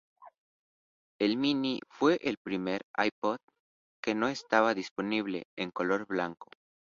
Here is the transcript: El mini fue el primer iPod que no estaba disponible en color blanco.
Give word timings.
El 1.19 1.37
mini 1.37 1.79
fue 1.87 2.17
el 2.23 2.37
primer 2.43 2.81
iPod 2.97 3.37
que 4.03 4.15
no 4.15 4.29
estaba 4.29 4.73
disponible 4.73 5.43
en 5.55 5.69
color 5.69 6.07
blanco. 6.07 6.47